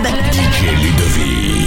DJ 0.00 0.76
Ludovic. 0.76 1.57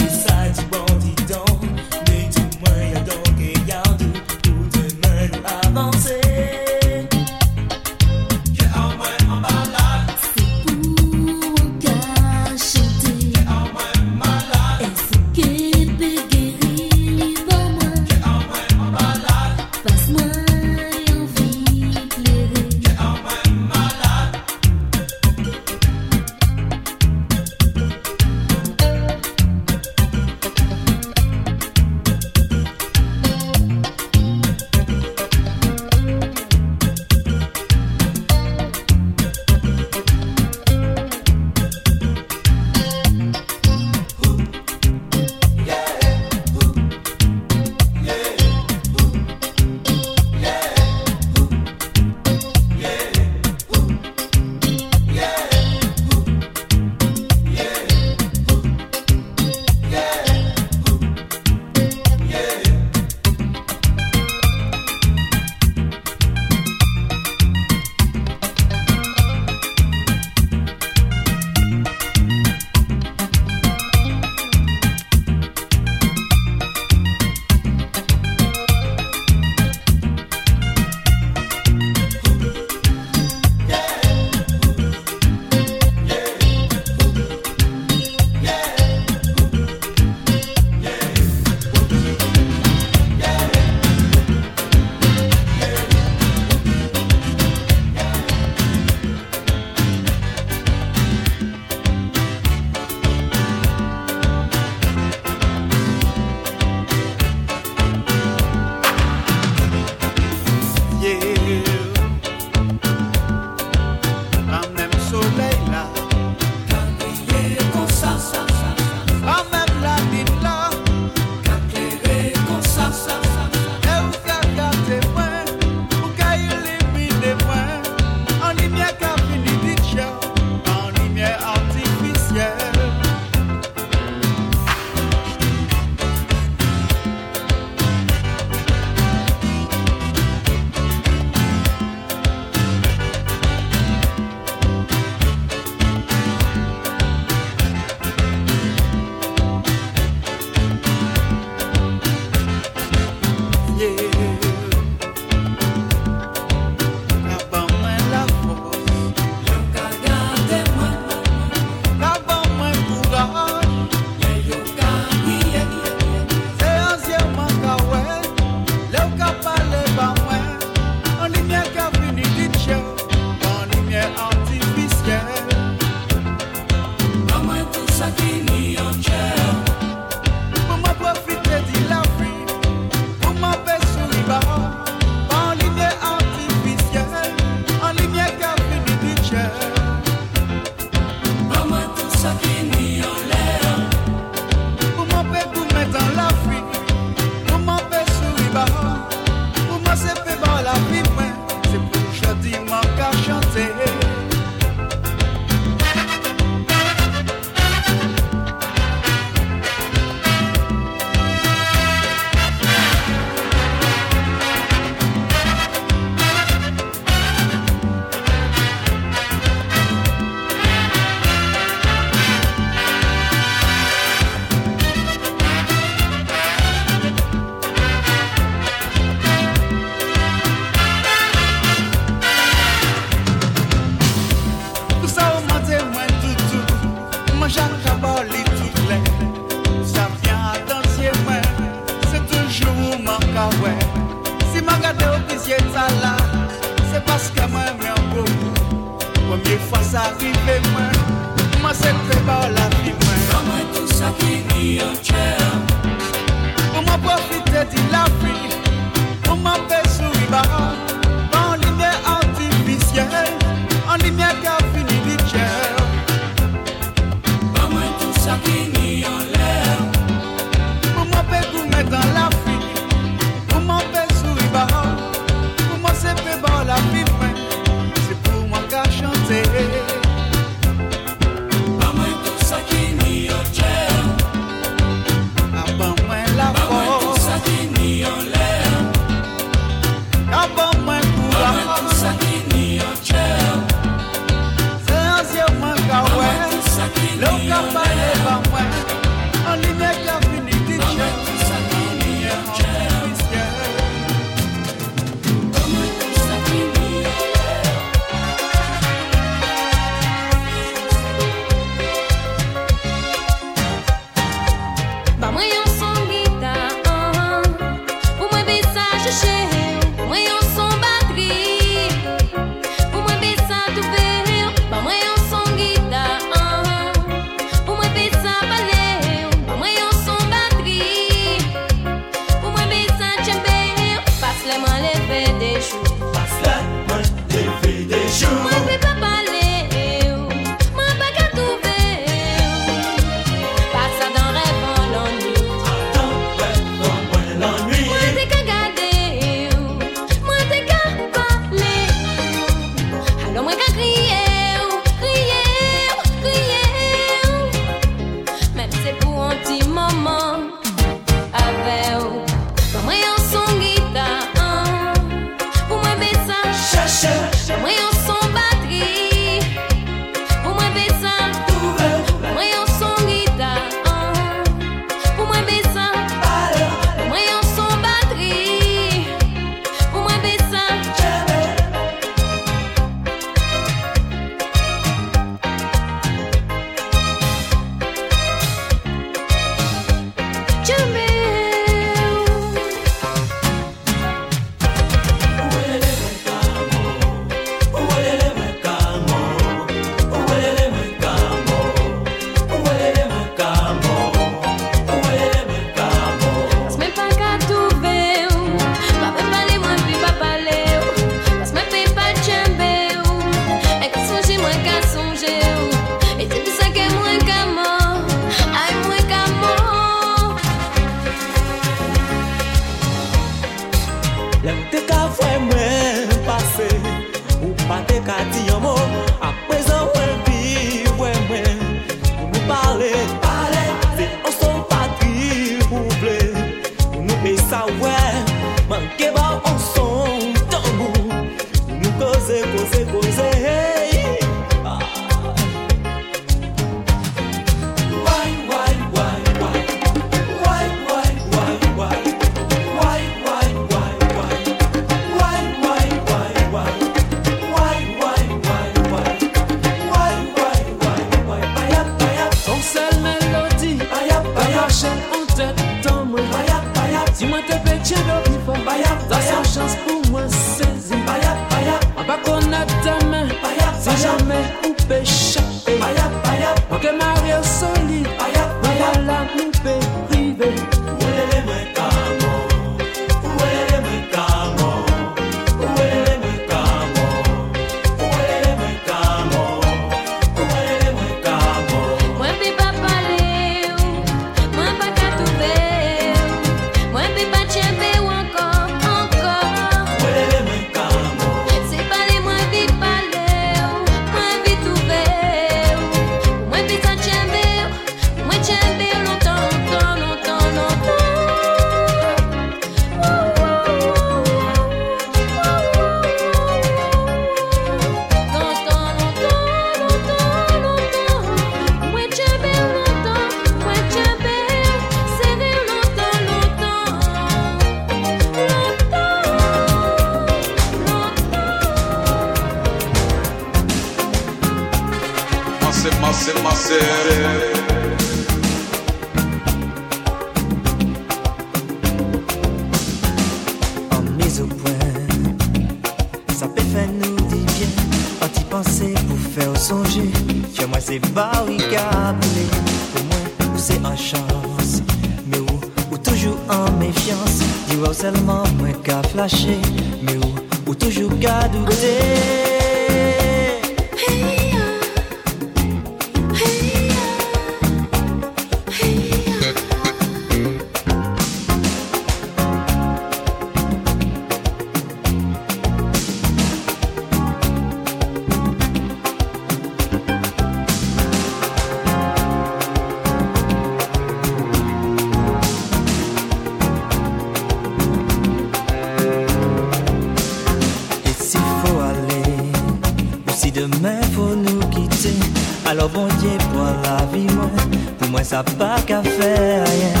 la 596.84 597.04
vie 597.12 597.26
moi. 597.34 597.50
Pour 597.98 598.08
moi 598.10 598.22
ça 598.22 598.36
n'a 598.36 598.42
pas 598.44 598.80
qu'à 598.86 599.02
faire 599.02 599.66
rien 599.66 600.00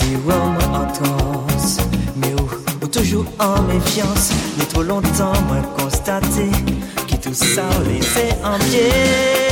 Dis-moi 0.00 0.34
moi 0.34 0.80
en 0.80 0.92
transe. 0.92 1.78
Mais 2.16 2.32
où, 2.34 2.84
où 2.84 2.88
toujours 2.88 3.26
en 3.38 3.62
méfiance. 3.62 4.30
Mais 4.58 4.64
trop 4.64 4.82
longtemps 4.82 5.32
moi 5.48 5.58
constater 5.78 6.50
Que 7.08 7.16
tout 7.16 7.34
ça 7.34 7.62
on 7.78 7.88
laissé 7.88 8.28
en 8.44 8.58
pied. 8.58 9.49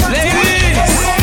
Ladies. 0.00 1.21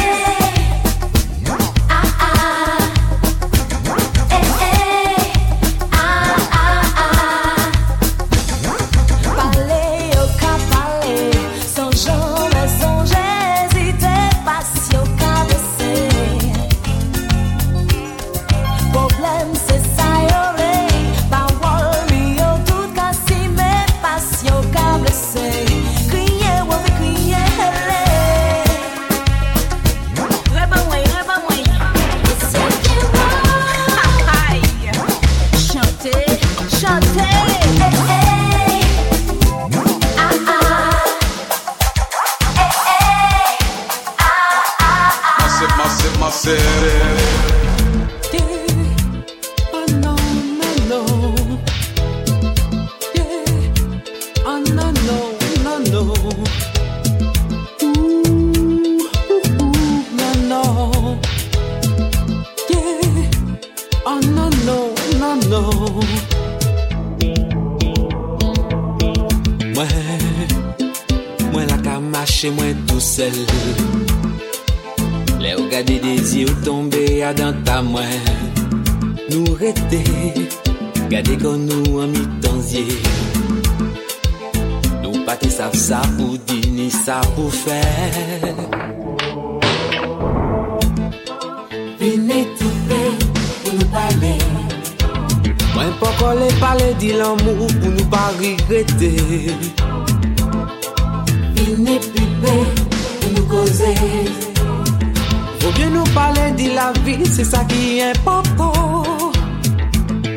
sa 107.59 107.65
ki 107.67 107.99
important 107.99 109.35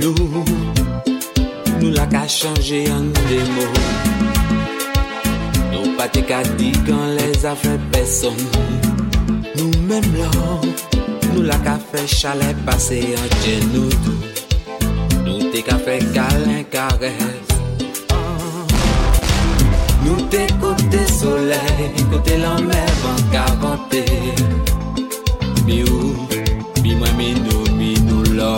Nou, 0.02 0.14
nou 1.78 1.90
la 1.94 2.06
ka 2.10 2.24
chanje 2.26 2.80
an 2.90 3.10
de 3.28 3.38
mou 3.54 3.74
Nou 5.70 5.84
pa 5.98 6.08
te 6.14 6.22
ka 6.26 6.40
di 6.58 6.72
kan 6.86 7.14
les 7.18 7.44
afre 7.52 7.76
peson 7.92 8.38
Nou 9.54 9.70
mem 9.88 10.08
lan, 10.18 10.66
nou 11.28 11.46
la 11.46 11.58
ka 11.66 11.76
fe 11.92 12.02
chale 12.18 12.50
pase 12.66 13.00
an 13.22 13.30
genou 13.44 13.88
tou 14.02 14.18
Nou 15.22 15.38
te 15.52 15.62
ka 15.62 15.78
fe 15.84 16.00
kalen 16.16 16.64
kares. 16.74 17.50
Nou 20.02 20.18
te 20.32 20.42
kote 20.62 21.06
soley, 21.20 21.92
kote 22.10 22.40
lan 22.42 22.66
mer 22.66 22.94
an 23.14 23.26
kavante 23.34 24.06
Mi 25.62 25.84
ou 25.86 26.41
minou 27.22 27.62
minou 27.78 28.22
lò. 28.34 28.54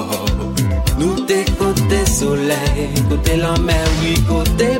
Nou 0.98 1.24
te 1.28 1.44
kote 1.58 2.00
soley, 2.08 2.88
kote 3.08 3.36
la 3.36 3.52
mer, 3.66 3.88
oui 4.00 4.14
kote 4.28 4.73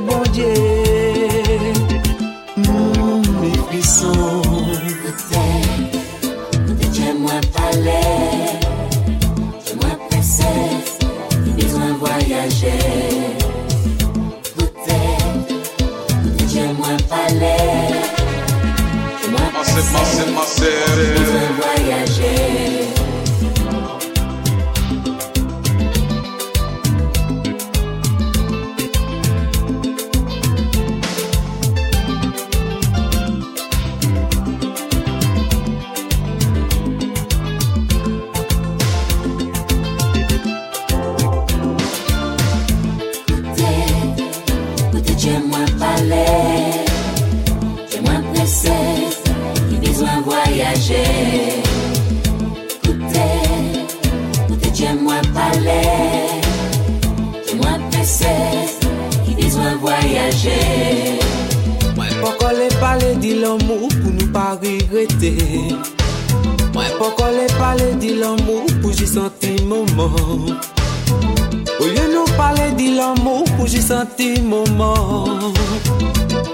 senti. 73.85 74.35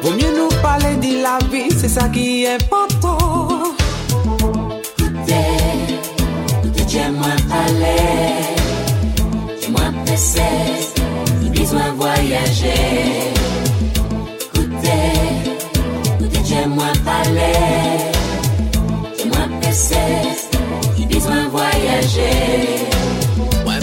Vaut 0.02 0.14
mieux 0.20 0.32
nous 0.36 0.52
parler 0.62 0.96
de 0.96 1.22
la 1.22 1.38
vie, 1.50 1.70
c'est 1.70 1.88
ça 1.88 2.08
qui 2.08 2.44
est 2.44 2.54
important. 2.54 3.74
Écoutez, 4.98 5.34
écoutez, 6.64 6.84
tiens-moi 6.86 7.28
parler. 7.48 8.02
Tiens-moi 9.60 9.86
presser, 10.04 10.42
j'ai 11.42 11.50
besoin 11.50 11.90
de 11.90 11.96
voyager. 11.96 13.09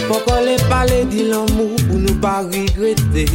Poko 0.07 0.39
le 0.39 0.55
pale 0.69 1.05
di 1.11 1.23
l'amou 1.27 1.75
pou 1.87 1.99
nou 1.99 2.15
pa 2.23 2.39
regrete 2.47 3.25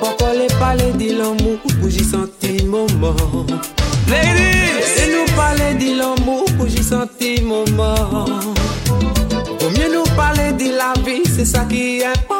Poko 0.00 0.28
le 0.32 0.46
pale 0.58 0.92
di 0.96 1.10
l'amou 1.12 1.58
pou 1.66 1.90
j'y 1.90 2.04
senti 2.04 2.64
mouman 2.64 3.46
Ladies! 4.08 4.96
E 4.96 5.04
nou 5.12 5.28
pale 5.36 5.74
di 5.76 5.92
l'amou 6.00 6.48
pou 6.56 6.68
j'y 6.68 6.82
senti 6.82 7.36
mouman 7.44 8.54
Pou 8.88 9.68
mye 9.76 9.92
nou 9.92 10.08
pale 10.16 10.54
di 10.56 10.72
la 10.72 10.94
vi, 11.04 11.20
se 11.28 11.44
sa 11.44 11.66
ki 11.68 12.00
epan 12.08 12.39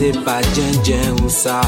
c'est 0.00 0.24
pas 0.24 0.40
Djen 0.54 0.82
Djen 0.82 1.20
ou 1.22 1.28
ça. 1.28 1.60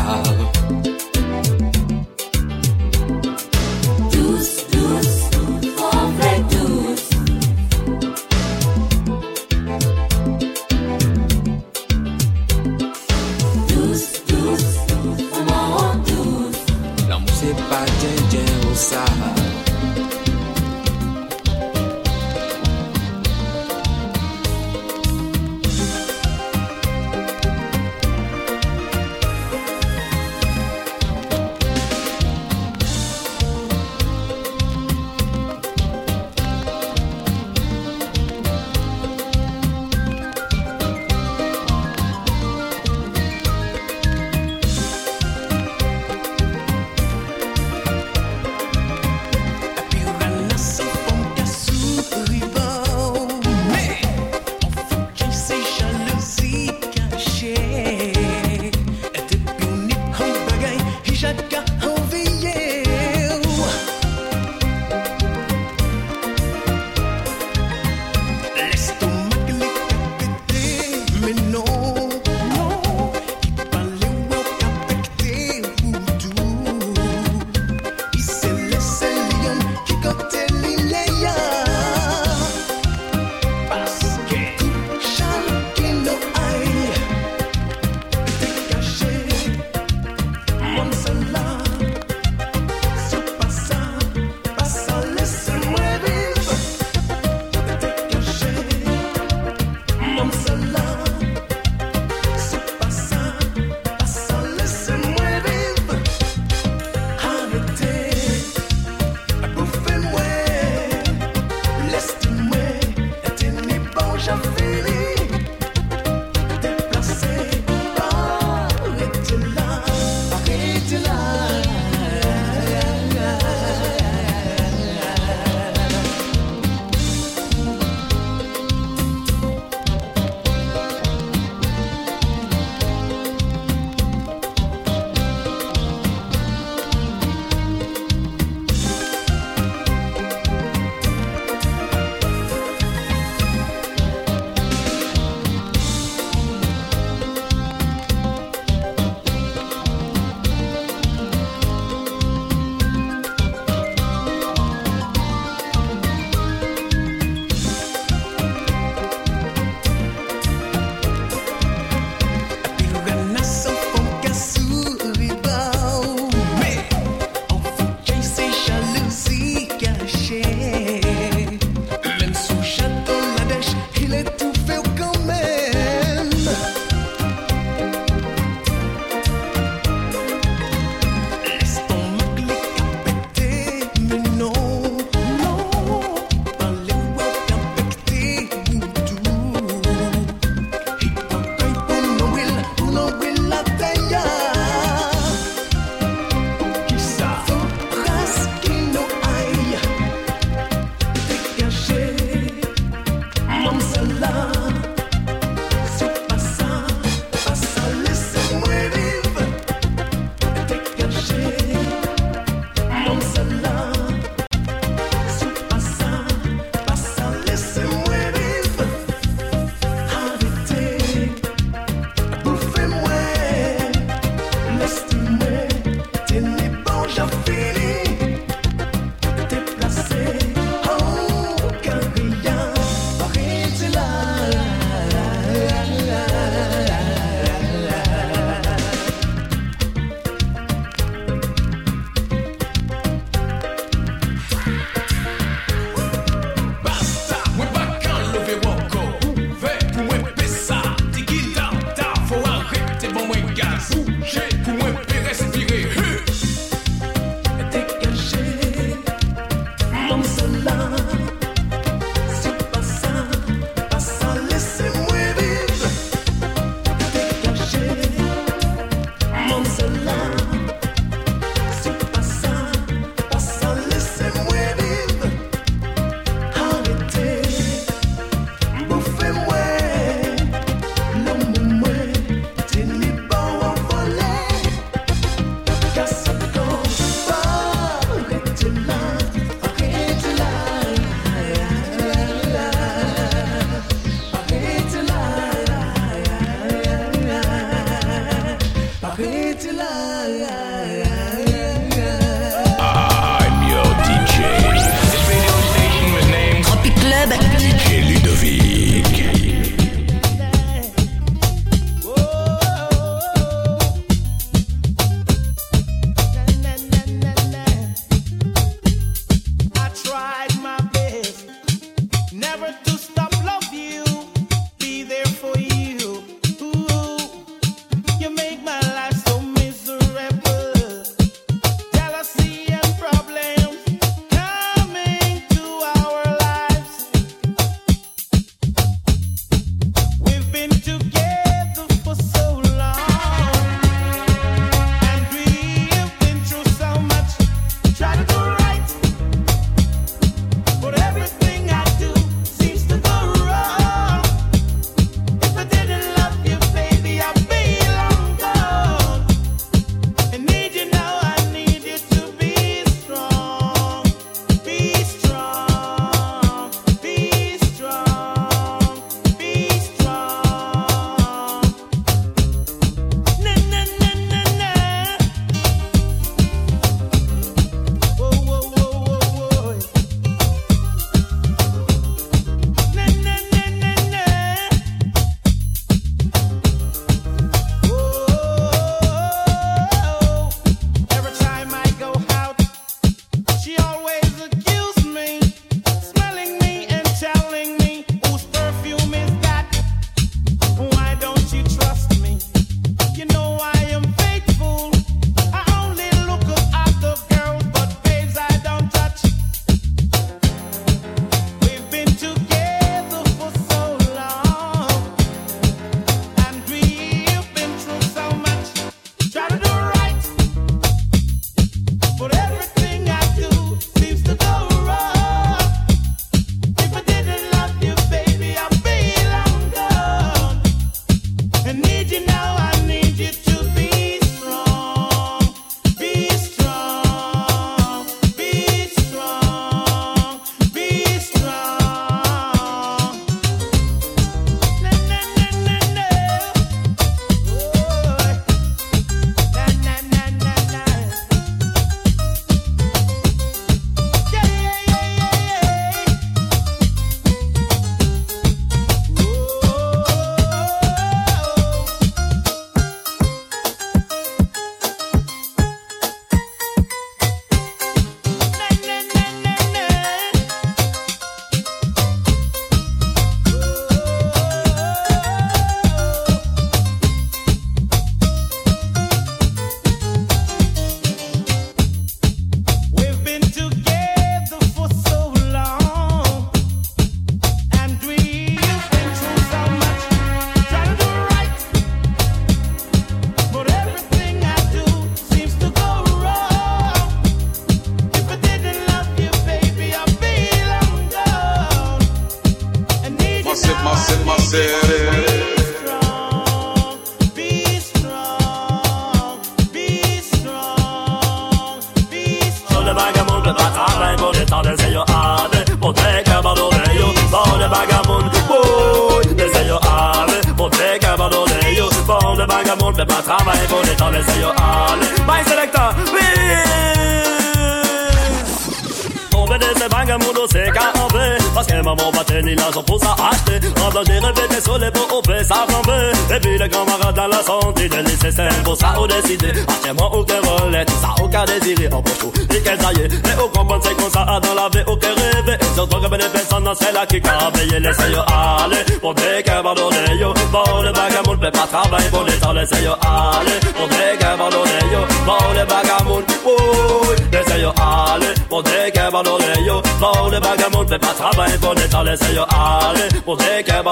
Le 556.19 556.25
bagamoun, 556.25 556.25
ouh 556.45 557.33
Laissez 557.33 557.61
yo 557.61 557.71
aller, 557.71 558.35
pour 558.49 558.63
des 558.63 558.91
qu'elle 558.93 559.11
va 559.11 559.23
donner 559.23 559.67
yo 559.67 559.83
Bon 560.01 560.29
le 560.31 560.41
bagamoun 560.41 560.89
fait 560.89 560.99
pas 560.99 561.15
travail 561.15 561.59
pour 561.59 561.75
les 561.75 561.89
temps 561.89 562.03
Laissez 562.03 562.35
yo 562.35 562.43
aller, 562.43 563.09
pour 563.25 563.37
des 563.37 563.63
qu'elle 563.65 563.85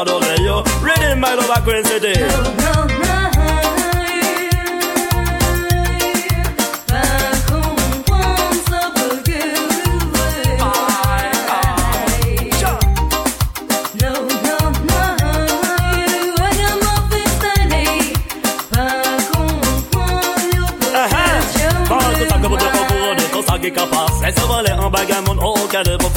yo 0.45 0.63
Reading 0.83 1.21
my 1.21 1.35
love 1.37 1.51
Queen 1.65 1.85
City. 1.85 2.21
No, 2.21 2.85
no, 2.87 2.91
qui 2.97 3.80
voler 24.51 24.73
en 24.73 24.91
bagarre, 24.91 25.23
mon 25.27 25.39
haut 25.43 25.69
calé 25.71 25.97
pour 25.99 26.11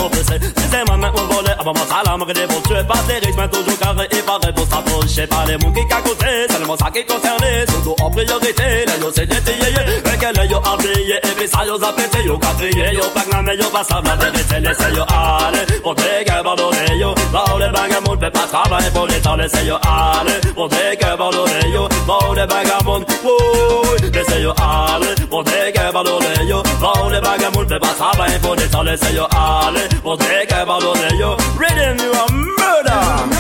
c'est 0.74 0.90
ma 0.90 0.98
main, 0.98 1.12
on 1.16 1.34
volait, 1.34 1.56
avant 1.60 1.74
ma 1.74 1.80
salle, 1.82 2.10
on 2.10 2.26
des 2.26 2.48
pas 2.84 3.00
des 3.08 3.34
mais 3.38 3.48
toujours 3.48 3.80
carré 3.80 4.08
et 4.12 4.22
pareil 4.22 4.54
pour 4.56 4.66
s'approcher. 4.66 5.28
Par 5.28 5.46
les 5.46 5.58
mots 5.58 5.72
qu'à 5.72 6.02
côté, 6.02 6.26
seulement 6.50 6.78
ça 6.78 6.90
qui 6.92 7.06
concernait, 7.06 7.66
surtout 7.70 7.96
en 8.02 8.10
priorité, 8.10 8.86
là 8.88 8.94
yo 9.02 9.12
c'est 9.16 9.28
détayé, 9.28 9.74
mais 10.06 10.18
qu'elle 10.18 10.50
yo 10.50 10.58
habillé, 10.58 11.18
et 11.18 11.36
puis 11.38 11.48
ça 11.48 11.66
yo 11.66 11.78
yo 12.26 12.38
quadrillé, 12.38 12.96
yo 12.96 13.04
pas 13.14 13.24
gnané, 13.30 13.56
yo 13.60 13.70
pas 13.70 13.84
sable, 13.84 14.08
la 14.08 14.16
vérité, 14.16 14.60
laissez 14.60 14.96
yo 14.96 15.04
aller, 15.04 15.66
on 15.84 15.96
fait 15.96 16.26
qu'un 16.26 16.36
abandonné, 16.38 16.98
yo, 17.00 17.14
dans 17.32 17.58
les 17.58 17.68
bagarres, 17.68 18.02
on 18.10 18.18
pas 18.18 18.30
travailler 18.30 18.90
pour 18.92 19.08
les 19.08 19.22
temps, 19.22 19.36
laissez 19.36 19.66
yo 19.66 19.76
aller, 19.76 20.40
on 20.58 20.70
fait 20.70 20.98
qu'un 21.00 21.14
abandonné, 21.14 21.70
yo, 21.72 21.88
dans 22.08 22.34
les 22.34 22.48
bagarres, 22.48 22.82
on 22.88 23.00
laissez 24.12 24.42
yo 24.42 24.54
aller, 24.58 25.16
on 25.32 25.44
fait 25.44 25.74
yo, 26.48 26.64
les 27.10 27.22
on 27.56 27.66
pas 27.66 27.94
travailler 27.98 28.23
travail 28.24 28.40
pour 28.40 28.56
des 28.56 28.68
temps 28.68 28.84
laissez 28.84 29.14
yo 29.14 29.24
aller 29.24 29.88
Pour 30.02 30.18
des 30.18 30.46
qu'à 30.48 30.62
abandonner 30.62 31.18
yo. 31.20 31.36
Rhythm 31.58 32.04
you 32.04 32.12
a 32.12 32.32
murder. 32.32 33.34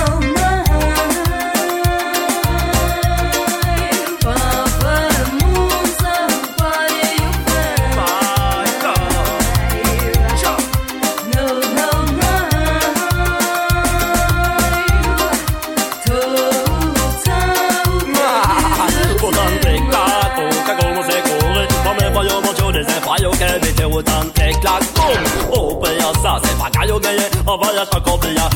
My 23.06 23.18
God 23.22 24.43
Sure. 24.62 25.34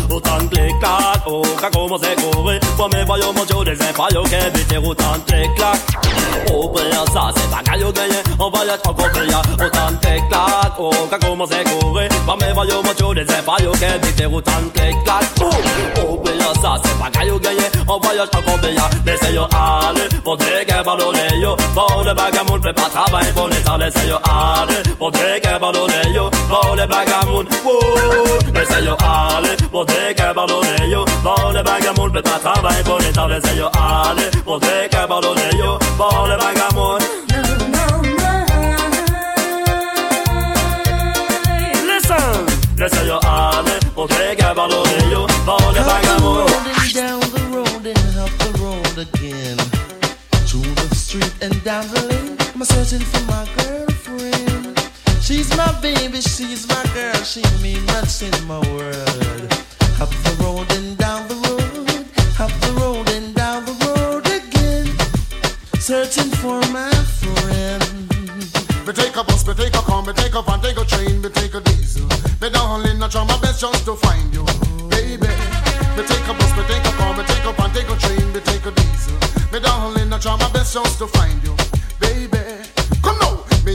Votante 0.07 0.75
claro, 0.79 1.41
que 1.41 1.77
como 1.77 1.99
se 1.99 2.15
corre 2.15 2.59
No 2.77 2.87
me 2.89 3.05
fallo 3.05 3.33
mucho 3.33 3.63
de 3.63 3.73
ese 3.73 3.93
fallo 3.93 4.23
que 4.23 4.49
viste 4.53 4.77
Votante 4.77 5.51
claro, 5.55 5.79
oh 6.53 6.71
pero 6.73 7.05
ça 7.13 7.29
c'est 7.35 7.49
pas 7.49 7.61
gallo 7.63 7.91
gagné 7.91 8.23
On 8.39 8.49
va 8.49 8.65
y 8.65 8.69
être 8.69 8.83
copier 8.83 8.87
Votante 8.87 8.87
claro, 8.87 8.89
que 8.91 8.93
como 8.93 8.93
se 8.93 8.93
corre 8.93 8.95
No 8.95 8.95
me 8.95 8.95
fallo 8.95 9.05
mucho 9.05 9.05
de 9.05 9.07
ese 9.07 9.07
fallo 9.07 9.07
que 9.07 9.07
viste 9.07 9.07
Votante 9.07 9.11
claro 9.11 9.11
Oh 9.13 9.13
pero 9.13 9.13
ça 9.13 9.13
c'est 9.13 9.17
pas 9.17 9.19
gallo 9.19 9.19
gagné 9.19 9.19
On 9.19 9.19
va 9.19 9.19
y 9.19 9.19
être 9.19 9.25
copier 9.25 9.37
Votante 9.57 10.23
claro, 10.69 10.91
que 11.09 11.19
como 11.25 11.47
se 11.47 11.63
corre 11.63 12.09
No 12.25 12.35
me 12.37 12.53
fallo 12.53 12.83
mucho 12.83 13.13
de 13.13 13.21
ese 13.21 13.41
fallo 13.43 13.71
que 13.73 13.97
viste 14.05 14.25
Votante 14.27 14.95
claro 15.03 15.27
Oh 16.01 16.21
pero 16.23 16.53
ça 16.61 16.81
c'est 16.83 16.99
pas 16.99 17.09
gallo 17.09 17.39
gagné 17.39 17.69
On 17.87 17.99
va 17.99 18.13
y 18.13 18.17
être 18.17 18.43
copier 18.45 18.75
Laissez 19.05 19.33
yo 19.33 19.47
aller 19.51 20.09
Pour 20.23 20.37
des 20.37 20.65
qu'elle 20.65 20.83
ballonne 20.83 21.41
yo 21.41 21.55
Bon 21.73 22.03
le 22.03 22.13
bagamoun 22.13 22.61
fait 22.61 22.73
pas 22.73 22.89
travail 22.89 23.31
Pour 23.33 25.11
des 25.11 25.39
qu'elle 25.41 25.59
yo 26.13 26.29
Bon 26.49 26.75
le 26.75 26.85
bagamoun 26.87 27.45
Wouh 27.65 28.53
Laissez 28.53 28.83
yo 28.85 28.95
aller 28.99 29.55
Pour 29.71 29.85
des 29.85 30.13
qu'elle 30.15 30.33
ballonne 30.33 30.89
yo 30.89 31.05
Bon 31.23 31.51
le 31.53 31.63
bagamoun 31.63 32.11
fait 32.13 32.21
pas 32.21 32.39
pour 32.85 32.99
les 32.99 33.11
temps 33.11 33.27
Laissez 33.27 33.57
yo 33.57 33.67
aller 33.67 34.29
Pour 34.43 34.59
des 34.59 34.89
qu'elle 34.89 35.07
ballonne 35.07 35.37
yo 35.57 35.79
Bon 35.97 36.25
le 36.25 36.37
bagamoun 36.37 37.01
Listen 41.87 42.17
Laissez 42.77 43.07
yo 43.07 43.19
aller 43.23 43.79
Pour 43.95 44.07
des 44.07 44.35
qu'elle 44.37 44.55
ballonne 44.55 45.11
yo 45.11 45.27
Bon 45.45 45.57
le 45.73 45.83
bagamoun 45.83 46.47
down 46.97 47.19
the 47.19 47.41
road 47.53 47.85
and 47.85 48.17
up 48.17 48.31
the 48.39 48.49
road 48.59 48.97
again. 48.97 49.57
Through 50.47 50.73
the 50.73 50.95
street 50.95 51.33
and 51.41 51.63
down 51.63 51.87
the 51.89 52.01
lane, 52.09 52.37
I'm 52.55 52.63
searching 52.63 53.05
for 53.05 53.23
my 53.25 53.45
girlfriend. 53.55 54.76
She's 55.27 55.49
my 55.57 55.77
baby, 55.81 56.21
she's 56.21 56.65
my 56.69 56.81
girl, 56.93 57.21
she 57.21 57.43
mean 57.61 57.83
much 57.87 58.23
in 58.23 58.31
my 58.47 58.63
world. 58.71 59.51
Up 59.99 60.07
the 60.23 60.37
road 60.39 60.71
and 60.71 60.97
down 60.97 61.27
the 61.27 61.35
road, 61.35 62.07
up 62.39 62.49
the 62.63 62.71
road 62.79 63.09
and 63.09 63.35
down 63.35 63.65
the 63.65 63.75
road 63.83 64.23
again. 64.23 64.87
Searching 65.81 66.31
for 66.39 66.61
my 66.71 66.95
friend. 67.19 67.83
Me 68.87 68.93
take 68.93 69.17
a 69.17 69.23
bus, 69.25 69.45
me 69.45 69.53
take 69.53 69.75
a 69.75 69.83
car, 69.83 70.01
me 70.01 70.13
take 70.13 70.33
a 70.33 70.41
van, 70.41 70.61
take 70.61 70.79
a 70.79 70.85
train, 70.85 71.21
me 71.21 71.27
take 71.27 71.53
a 71.55 71.59
diesel. 71.59 72.07
Me 72.39 72.49
darling, 72.49 73.03
I 73.03 73.09
try 73.09 73.25
my 73.25 73.37
best 73.41 73.59
just 73.59 73.83
to 73.83 73.97
find 73.97 74.33
you, 74.33 74.45
baby. 74.87 75.27
Me 75.99 76.07
take 76.07 76.23
a 76.23 76.33
bus, 76.39 76.55
me 76.55 76.63
take 76.71 76.87
a 76.87 76.91
car, 76.95 77.11
me 77.17 77.27
take 77.27 77.43
a 77.43 77.51
van, 77.51 77.69
take 77.75 77.89
a 77.91 77.97
train, 77.99 78.31
me 78.31 78.39
take 78.47 78.65
a 78.65 78.71
diesel. 78.71 79.19
Me 79.51 79.59
darling, 79.59 80.07
I 80.07 80.19
try 80.19 80.37
my 80.37 80.49
best 80.53 80.73
just 80.73 80.99
to 80.99 81.07
find 81.07 81.43
you, 81.43 81.51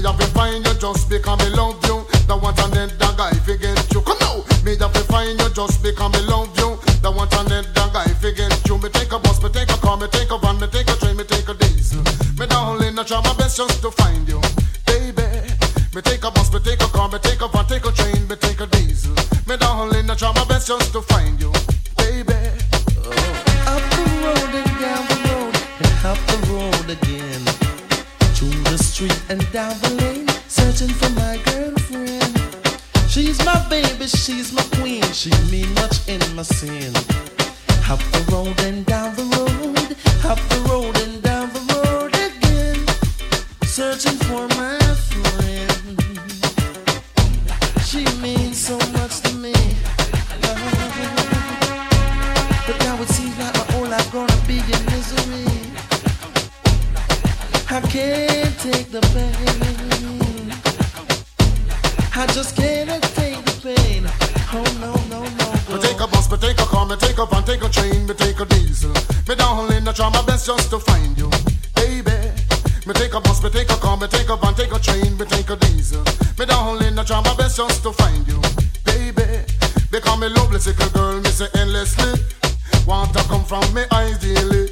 me 0.02 0.08
have 0.08 0.18
to 0.18 0.26
find 0.34 0.66
you 0.66 0.74
just 0.74 1.08
because 1.08 1.38
me 1.38 1.50
love 1.54 1.78
you. 1.86 2.04
And 2.28 2.72
then 2.72 2.88
the 2.98 3.14
guy 3.16 3.30
forget 3.46 3.78
you. 3.94 4.00
Come 4.02 4.18
now, 4.18 4.42
me 4.64 4.76
have 4.76 4.92
to 4.92 5.00
find 5.06 5.38
you 5.38 5.48
just 5.50 5.82
because 5.82 6.12
me 6.12 6.20
love 6.26 6.50
you. 6.58 6.74
And 7.04 7.48
then 7.48 7.64
the 7.70 7.90
guy 7.92 8.08
forget 8.18 8.50
you. 8.66 8.78
Me 8.78 8.88
take 8.90 9.12
a 9.12 9.18
bus, 9.18 9.40
me 9.42 9.48
take 9.50 9.70
a 9.70 9.78
car, 9.78 9.96
me 9.96 10.08
take 10.08 10.30
a 10.30 10.38
van, 10.38 10.58
me 10.58 10.66
take 10.66 10.90
a 10.90 10.96
train, 10.98 11.16
me 11.16 11.24
take 11.24 11.48
a 11.48 11.54
diesel. 11.54 12.02
Me 12.38 12.46
darling, 12.46 12.98
I 12.98 13.04
try 13.04 13.20
my 13.22 13.34
best 13.38 13.56
just 13.56 13.80
to 13.82 13.90
find 13.92 14.26
you, 14.26 14.40
baby. 14.86 15.22
Me 15.94 16.02
take 16.02 16.24
a 16.24 16.30
bus, 16.30 16.52
me 16.52 16.58
take 16.60 16.82
a 16.82 16.88
car, 16.88 17.08
me 17.08 17.18
take 17.20 17.40
a 17.40 17.48
van, 17.48 17.66
take 17.66 17.86
a 17.86 17.92
train, 17.92 18.26
me 18.26 18.34
take 18.36 18.60
a 18.60 18.66
diesel. 18.66 19.14
Me 19.46 19.56
darling, 19.56 20.10
I 20.10 20.14
try 20.14 20.32
my 20.34 20.44
best 20.46 20.66
just 20.66 20.92
to 20.92 21.02
find 21.02 21.40
you, 21.40 21.52
street 29.02 29.22
and 29.30 29.52
down 29.52 29.74
the 29.80 29.90
lane, 30.02 30.28
searching 30.48 30.88
for 30.88 31.10
my 31.10 31.36
girlfriend. 31.46 32.32
She's 33.08 33.44
my 33.44 33.58
baby, 33.68 34.06
she's 34.06 34.52
my 34.52 34.62
queen, 34.78 35.02
she 35.12 35.30
mean 35.50 35.72
much 35.74 36.08
in 36.08 36.20
my 36.36 36.42
sin. 36.42 36.94
Up 37.90 38.00
the 38.14 38.22
road 38.30 38.58
and 38.60 38.86
down 38.86 39.14
the 39.16 39.24
road, 39.36 39.96
up 40.24 40.38
the 40.50 40.60
road 40.70 40.96
and 41.02 41.22
down 41.22 41.52
the 41.52 41.62
road 41.74 42.14
again. 42.14 42.78
Searching 43.64 44.18
for 44.26 44.51
Best 70.42 70.58
just 70.58 70.70
to 70.70 70.80
find 70.80 71.16
you, 71.16 71.30
baby. 71.76 72.18
Me 72.84 72.92
take 72.94 73.14
a 73.14 73.20
bus, 73.20 73.40
me 73.44 73.50
take 73.50 73.70
a 73.70 73.76
car, 73.76 73.96
me 73.96 74.08
take 74.08 74.28
a 74.28 74.34
van, 74.34 74.54
take 74.54 74.74
a 74.74 74.78
train, 74.80 75.16
me 75.16 75.24
take 75.24 75.48
a 75.48 75.54
diesel. 75.54 76.02
Me 76.36 76.44
darling, 76.46 76.98
I 76.98 77.04
try 77.04 77.20
my 77.22 77.32
best 77.36 77.58
just 77.58 77.84
to 77.84 77.92
find 77.92 78.26
you, 78.26 78.40
baby. 78.82 79.22
Because 79.92 80.18
me 80.18 80.26
love 80.26 80.50
little 80.50 80.90
girl, 80.90 81.20
me 81.20 81.30
say 81.30 81.46
endlessly. 81.54 82.18
Want 82.88 83.12
to 83.12 83.22
come 83.30 83.44
from 83.44 83.62
me 83.72 83.82
ideally. 83.92 84.70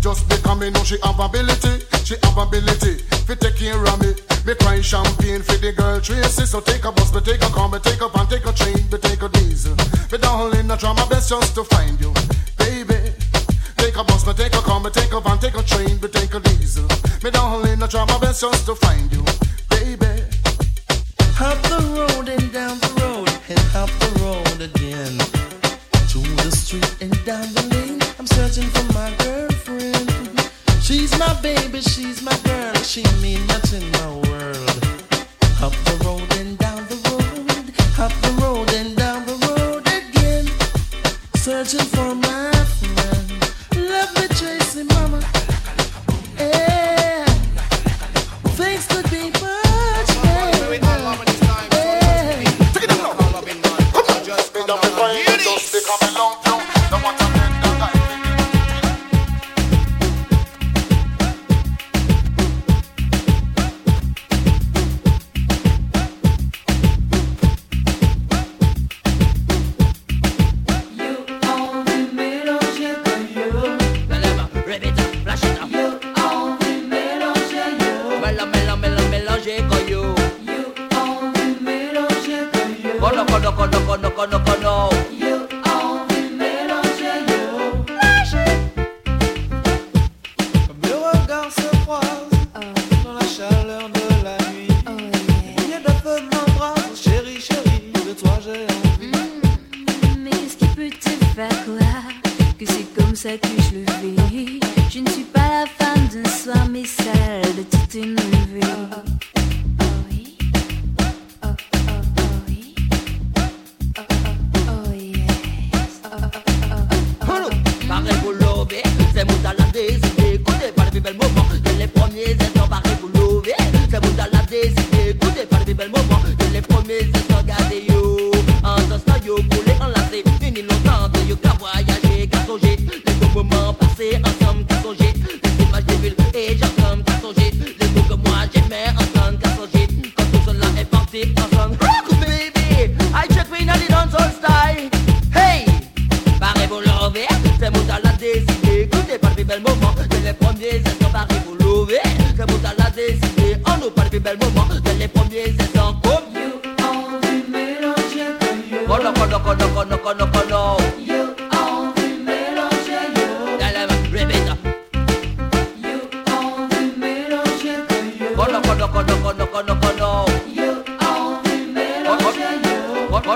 Just 0.00 0.28
because 0.28 0.56
me 0.60 0.70
know 0.70 0.84
she 0.84 0.98
have 1.02 1.18
ability, 1.18 1.82
she 2.04 2.14
have 2.22 2.38
ability. 2.38 3.02
Fi 3.26 3.34
take 3.34 3.56
care 3.56 3.82
of 3.82 3.98
me. 4.00 4.14
Me 4.46 4.54
cry 4.54 4.80
champagne 4.80 5.42
for 5.42 5.58
the 5.58 5.72
girl 5.72 6.00
Tracy. 6.00 6.46
So 6.46 6.60
take 6.60 6.84
a 6.84 6.92
bus, 6.92 7.12
me 7.12 7.20
take 7.22 7.42
a 7.42 7.50
car, 7.50 7.68
me 7.68 7.80
take 7.80 8.00
a 8.00 8.08
van, 8.08 8.28
take 8.28 8.46
a 8.46 8.52
train, 8.52 8.86
me 8.86 8.98
take 8.98 9.22
a 9.22 9.28
diesel. 9.28 9.74
Me 10.12 10.18
darling, 10.18 10.70
I 10.70 10.76
try 10.76 10.92
my 10.92 11.08
best 11.08 11.28
just 11.28 11.56
to 11.56 11.64
find 11.64 12.00
you, 12.00 12.14
just 18.28 18.66
to 18.66 18.74
find 18.74 19.07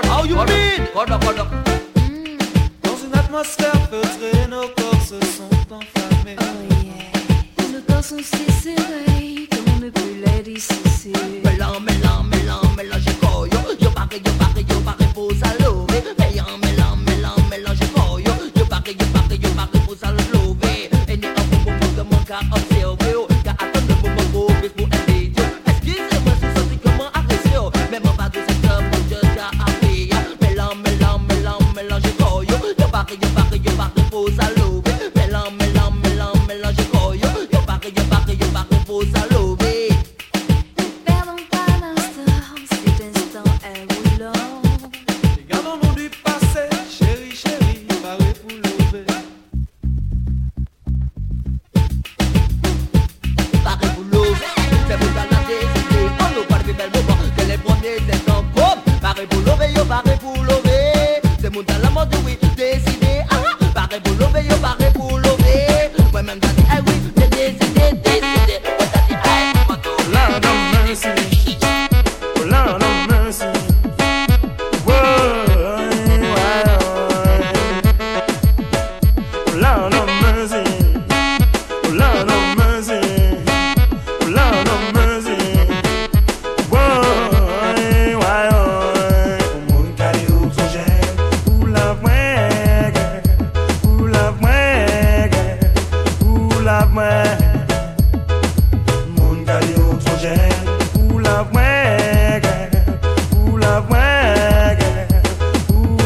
How 0.01 0.23
you 0.23 0.35
mean? 0.35 0.87
Kono, 0.93 1.19
kono. 1.19 1.43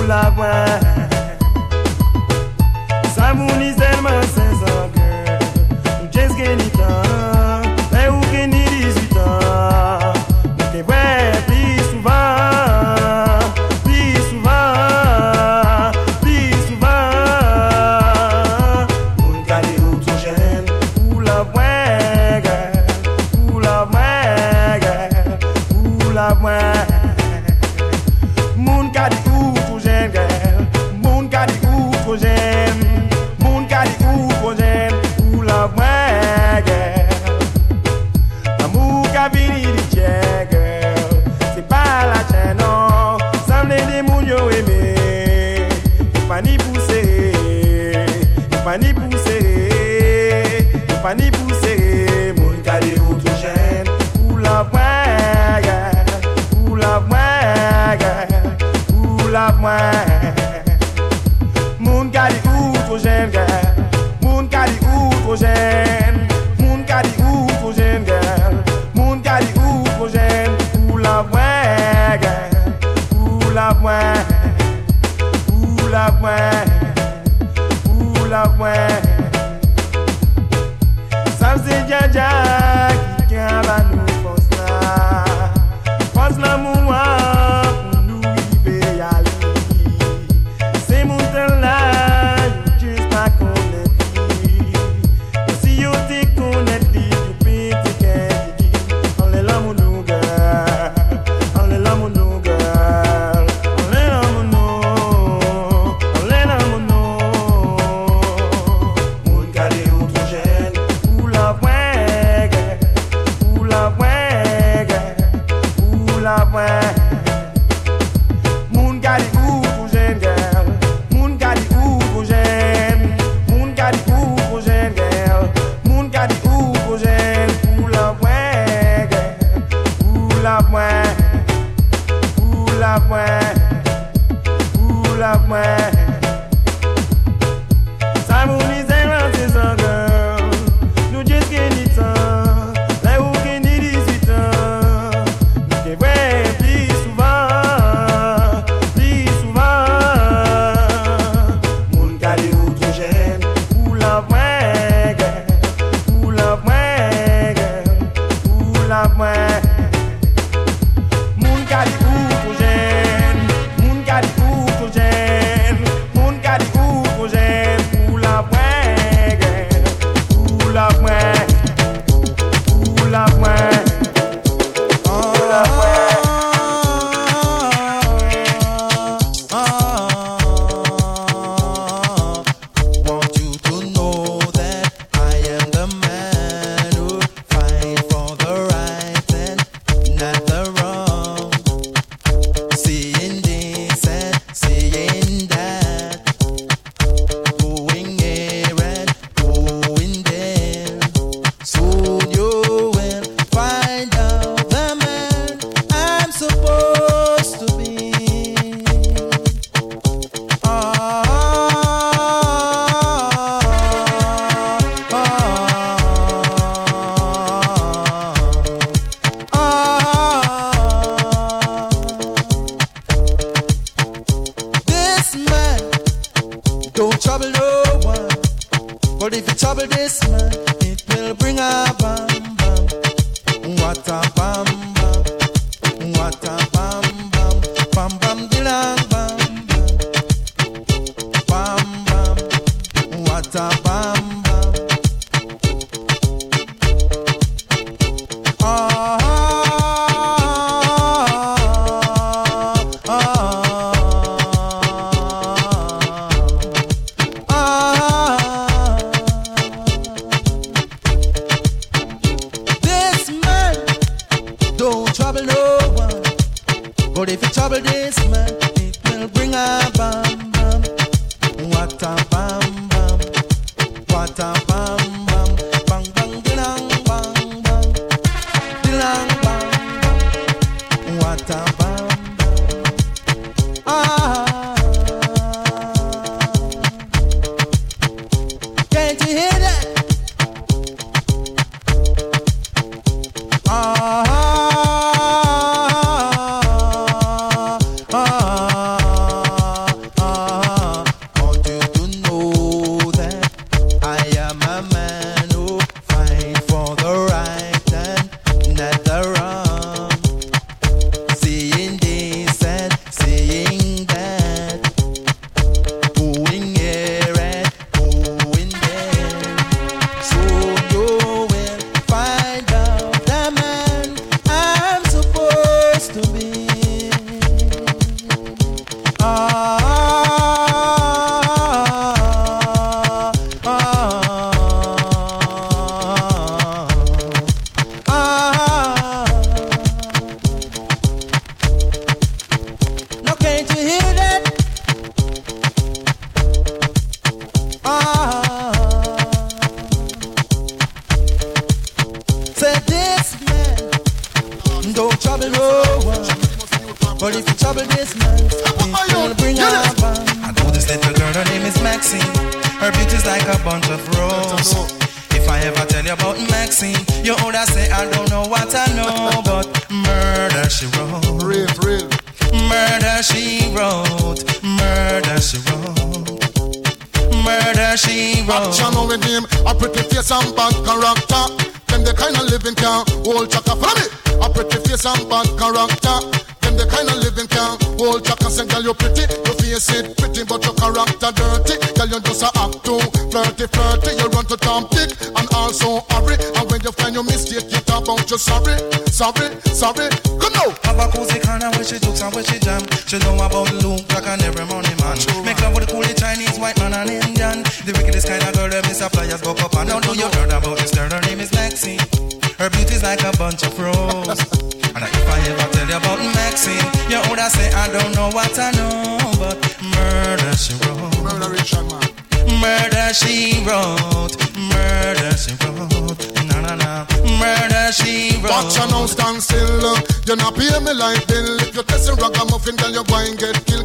love 0.08 0.38
when 0.38 0.87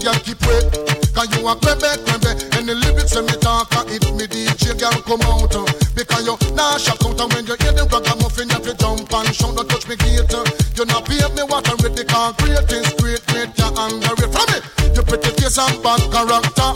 Girl, 0.03 0.18
keep 0.26 0.40
wait. 0.50 0.66
Cause 1.14 1.30
you 1.36 1.46
a 1.46 1.55
crebe, 1.55 1.90
crebe. 2.03 2.32
And 2.59 2.66
the 2.66 2.74
lyrics 2.74 3.14
when 3.14 3.26
me 3.26 3.36
talk, 3.38 3.70
uh, 3.76 3.84
if 3.86 4.03
me 4.18 4.26
DJ, 4.26 4.74
girl, 4.74 4.90
come 5.07 5.22
out. 5.30 5.55
uh, 5.55 5.62
Because 5.94 6.26
you 6.26 6.34
nah 6.59 6.74
shock 6.76 6.98
out. 7.07 7.20
And 7.22 7.30
when 7.30 7.46
you 7.46 7.55
hear 7.62 7.70
the 7.70 7.86
ragamuffin, 7.86 8.48
you 8.50 8.55
have 8.59 8.66
to 8.66 8.74
jump 8.74 9.07
and 9.14 9.30
shout. 9.30 9.55
Don't 9.55 9.68
touch 9.70 9.86
me 9.86 9.94
gate. 9.94 10.26
uh. 10.34 10.42
You 10.74 10.84
not 10.90 11.07
pay 11.07 11.22
me 11.38 11.42
what 11.46 11.68
I 11.70 11.78
read. 11.86 11.94
The 11.94 12.03
concrete 12.03 12.66
is 12.74 12.90
great, 12.98 13.22
great. 13.30 13.55
You 13.55 13.70
under 13.78 14.11
it 14.18 14.30
from 14.34 14.46
me. 14.50 14.59
You 14.90 15.03
pretty 15.07 15.30
face 15.38 15.59
and 15.62 15.78
bad 15.86 16.03
character. 16.11 16.70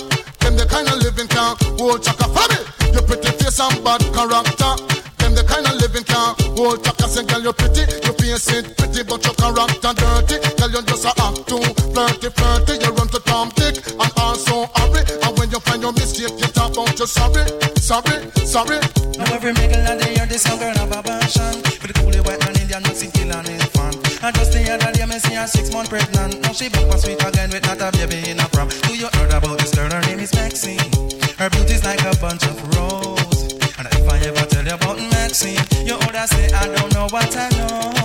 Them 0.46 0.54
the 0.54 0.64
kind 0.70 0.86
of 0.86 0.96
living 1.02 1.26
can 1.26 1.58
hold 1.82 2.06
chaka 2.06 2.30
for 2.30 2.46
me. 2.46 2.58
You 2.94 3.02
pretty 3.02 3.30
face 3.42 3.58
and 3.58 3.74
bad 3.82 4.06
character. 4.14 4.72
Them 5.18 5.34
the 5.34 5.42
kind 5.42 5.66
of 5.66 5.74
living 5.82 6.06
can 6.06 6.30
hold 6.54 6.78
chaka. 6.86 7.10
Say, 7.10 7.26
girl, 7.26 7.42
you're 7.42 7.56
pretty, 7.58 7.82
you 7.90 8.12
face 8.22 8.54
it 8.54 8.70
pretty, 8.78 9.02
but 9.02 9.18
your 9.26 9.34
character 9.34 9.90
dirty. 9.98 10.36
Girl, 10.54 10.70
you 10.78 10.82
just 10.86 11.10
a 11.10 11.12
act 11.18 11.42
too 11.50 11.58
flirty, 11.96 12.28
flirty. 12.28 12.74
You 12.84 12.92
run 12.92 13.08
to 13.08 13.20
Tom 13.24 13.48
Dick 13.56 13.80
and 13.88 14.12
also 14.20 14.68
Harry. 14.76 15.00
And 15.24 15.32
when 15.38 15.48
you 15.50 15.60
find 15.60 15.80
your 15.80 15.92
mistake, 15.92 16.36
you 16.36 16.48
talk 16.52 16.76
about 16.76 16.98
you 17.00 17.06
sorry, 17.06 17.48
sorry, 17.80 18.20
sorry. 18.44 18.78
Now 19.16 19.32
every 19.32 19.54
mingle 19.54 19.80
and 19.80 19.98
they 20.00 20.12
hear 20.12 20.26
this 20.26 20.44
young 20.44 20.58
girl 20.58 20.76
have 20.76 20.92
a 20.92 21.02
passion 21.02 21.56
For 21.80 21.88
the 21.88 21.94
coolie 21.96 22.20
white 22.20 22.36
man 22.44 22.60
Indian 22.60 22.82
mixing 22.82 23.10
kill 23.12 23.32
an 23.32 23.46
infant 23.48 23.96
And 24.20 24.36
just 24.36 24.52
the 24.52 24.60
other 24.68 24.92
day 24.92 25.06
me 25.06 25.18
see 25.18 25.32
her 25.40 25.46
six 25.46 25.72
month 25.72 25.88
pregnant 25.88 26.42
Now 26.42 26.52
she 26.52 26.68
back 26.68 26.84
for 26.92 26.98
sweet 26.98 27.16
again 27.24 27.48
with 27.48 27.64
not 27.64 27.80
a 27.80 27.88
baby 27.96 28.28
in 28.28 28.40
a 28.40 28.46
prom 28.52 28.68
Do 28.68 28.92
you 28.92 29.08
heard 29.14 29.32
about 29.32 29.56
this 29.56 29.72
girl? 29.74 29.88
Her 29.88 30.02
name 30.04 30.20
is 30.20 30.34
Maxine 30.34 30.92
Her 31.40 31.48
beauty's 31.48 31.82
like 31.82 32.04
a 32.04 32.12
bunch 32.20 32.44
of 32.44 32.60
roses 32.76 33.56
And 33.80 33.88
if 33.88 34.04
I 34.04 34.20
ever 34.28 34.44
tell 34.44 34.66
you 34.68 34.74
about 34.76 35.00
Maxine 35.16 35.64
You 35.88 35.96
would 35.96 36.16
say 36.28 36.52
I 36.52 36.68
don't 36.68 36.92
know 36.92 37.08
what 37.08 37.32
I 37.34 37.48
know 37.56 37.95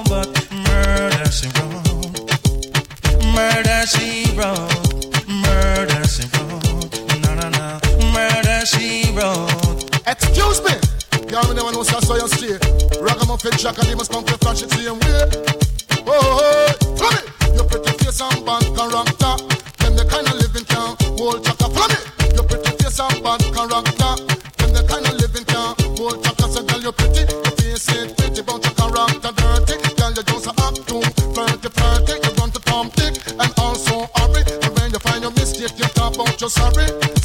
Murder 3.81 3.97
she 3.97 4.37
wrote 4.37 5.27
Murder 5.27 6.05
she 6.05 6.29
wrote 6.37 7.01
Murder 8.13 8.63
she 8.63 9.09
wrote 9.17 9.89
Excuse 10.05 10.61
me. 10.61 10.77
Girl, 11.25 11.41
me 11.49 11.55
never 11.55 11.71
know 11.71 11.81
so 11.81 11.99
saw 12.01 12.13
you 12.13 12.27
stay. 12.27 12.59
Ragamuffin 13.01 13.57
Jack 13.57 13.79
and 13.79 13.87
they 13.87 13.95
must 13.95 14.11
come 14.11 14.23
to 14.23 14.37
same 14.69 14.99
way. 14.99 15.25
Oh, 16.05 16.13
oh, 16.13 16.75
oh. 17.01 17.53
Your 17.55 17.63
pretty 17.63 17.97
face 17.97 18.21
and 18.21 18.45
character. 18.45 19.33
Them 19.81 19.95
the 19.95 20.05
kind 20.07 20.27
of 20.27 20.35
living 20.35 20.65
can 20.65 20.95
hold 21.17 21.43
chaka. 21.43 21.67
Follow. 21.73 22.35
Your 22.35 22.43
pretty 22.43 22.83
face 22.83 22.99
and 22.99 23.23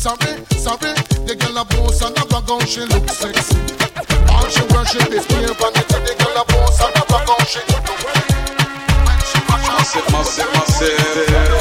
sorry, 0.07 0.39
sorry. 0.55 0.95
The 1.27 1.35
girl 1.35 1.59
a 1.59 1.65
boss 1.65 2.03
and 2.03 2.17
a 2.17 2.25
brag 2.27 2.51
on, 2.51 2.65
she 2.67 2.81
look 2.87 3.09
sexy. 3.11 3.59
All 4.31 4.47
she 4.49 4.63
worship 4.71 5.11
is 5.11 5.27
clear 5.27 5.55
vanity. 5.59 5.99
The 6.07 6.15
girl 6.21 6.39
a 6.39 6.45
boss 6.47 6.81
and 6.81 6.95
a 6.95 7.03
brag 7.11 7.29
on, 7.29 7.43
she 7.51 7.61
look 7.67 7.87
sexy. 7.99 8.37
Massive, 9.51 10.07
massive, 10.13 10.51
massive. 10.55 11.56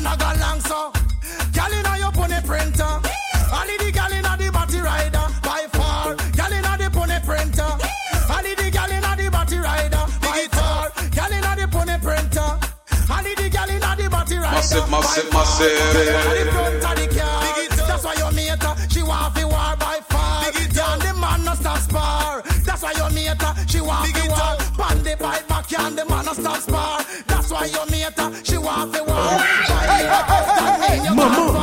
man 0.00 0.12
a 0.12 0.16
go 0.16 0.30
long 0.40 0.60
so. 0.60 0.92
Girl 1.52 1.72
inna 1.72 1.98
your 1.98 2.12
pony 2.12 2.40
printer. 2.44 2.84
All 2.84 3.66
the 3.66 3.92
gyal 3.96 4.12
inna 4.12 4.36
the 4.36 4.50
body 4.52 4.80
rider 4.80 5.26
by 5.42 5.66
far. 5.72 6.14
Gyal 6.36 6.52
inna 6.52 6.72
the 6.78 6.90
pony 6.90 7.18
printer. 7.24 7.70
All 8.32 8.42
the 8.42 8.70
gyal 8.76 8.92
inna 8.92 9.16
the 9.16 9.30
body 9.30 9.58
rider 9.58 10.04
by 10.20 10.46
far. 10.52 10.90
gyal 11.16 11.32
inna 11.32 11.52
the 11.56 11.68
pony 11.68 11.96
printer. 11.98 12.50
All 13.10 13.22
the 13.22 13.48
gyal 13.54 13.70
inna 13.70 13.96
the 13.96 14.08
body 14.10 14.36
rider. 14.36 14.56
Massive, 14.56 14.90
massive. 14.90 15.76
The 15.96 16.50
front 16.52 16.98
the 16.98 17.06
car. 17.16 17.86
That's 17.88 18.04
why 18.04 18.14
your 18.14 18.32
mate 18.32 18.92
she 18.92 19.02
want 19.02 19.34
fi 19.34 19.44
war 19.44 19.76
by 19.78 19.98
far. 20.08 20.52
Down 20.74 20.98
the 20.98 21.14
man 21.14 21.44
no 21.44 21.54
stop 21.54 21.78
spar. 21.78 22.42
That's 22.64 22.82
why 22.82 22.92
your 22.92 23.10
mate 23.10 23.42
she 23.70 23.80
want 23.80 24.10
fi 24.12 24.28
war. 24.28 24.56
Pan 24.76 25.02
the 25.02 25.16
bike 25.18 25.48
back 25.48 25.78
and 25.78 25.98
the 25.98 26.04
man 26.04 26.24
no 26.26 26.32
stop 26.32 26.60
spar. 26.60 27.05
That's 27.48 27.76
why 27.76 28.42
she 28.42 28.58
want 28.58 28.92
to 28.92 29.04
walk. 29.04 29.40
Mama. 31.14 31.55